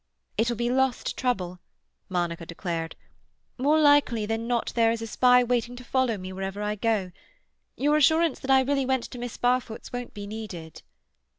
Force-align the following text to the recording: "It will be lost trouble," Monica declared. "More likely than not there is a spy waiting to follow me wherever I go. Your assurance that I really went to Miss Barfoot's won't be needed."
"It 0.35 0.49
will 0.49 0.55
be 0.55 0.71
lost 0.71 1.15
trouble," 1.15 1.59
Monica 2.09 2.43
declared. 2.43 2.95
"More 3.59 3.79
likely 3.79 4.25
than 4.25 4.47
not 4.47 4.73
there 4.73 4.89
is 4.91 5.03
a 5.03 5.05
spy 5.05 5.43
waiting 5.43 5.75
to 5.75 5.83
follow 5.83 6.17
me 6.17 6.33
wherever 6.33 6.63
I 6.63 6.73
go. 6.73 7.11
Your 7.77 7.97
assurance 7.97 8.39
that 8.39 8.49
I 8.49 8.61
really 8.63 8.83
went 8.87 9.03
to 9.03 9.19
Miss 9.19 9.37
Barfoot's 9.37 9.93
won't 9.93 10.15
be 10.15 10.25
needed." 10.25 10.81